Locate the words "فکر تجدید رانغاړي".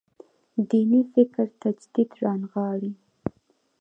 1.13-2.93